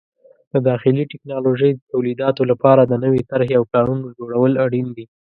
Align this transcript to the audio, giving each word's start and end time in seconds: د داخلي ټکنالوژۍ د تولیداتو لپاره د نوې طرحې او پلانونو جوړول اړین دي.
د 0.51 0.53
داخلي 0.69 1.03
ټکنالوژۍ 1.11 1.71
د 1.73 1.79
تولیداتو 1.91 2.41
لپاره 2.51 2.81
د 2.85 2.93
نوې 3.03 3.21
طرحې 3.31 3.53
او 3.59 3.63
پلانونو 3.71 4.07
جوړول 4.17 4.53
اړین 4.65 4.87
دي. 4.97 5.05